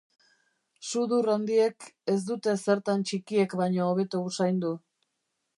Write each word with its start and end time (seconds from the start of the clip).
Sudur 0.91 1.29
handiek 1.33 1.87
ez 2.13 2.17
dute 2.31 2.57
zertan 2.71 3.07
txikiek 3.11 3.57
baino 3.63 3.89
hobeto 3.93 4.27
usaindu. 4.33 4.77